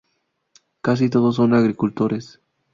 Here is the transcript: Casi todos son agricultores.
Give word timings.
Casi 0.81 1.11
todos 1.11 1.35
son 1.35 1.53
agricultores. 1.53 2.41